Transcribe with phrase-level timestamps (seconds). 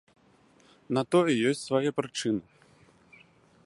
[0.99, 2.43] На тое ёсць свае прычыны.